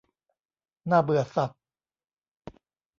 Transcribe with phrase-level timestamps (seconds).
[0.89, 1.51] น่าเบื่อสัส